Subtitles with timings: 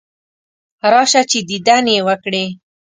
[0.91, 2.45] راشه چې دیدن یې وکړې.